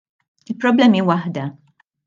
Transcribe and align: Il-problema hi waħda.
Il-problema 0.53 0.97
hi 1.01 1.05
waħda. 1.11 1.47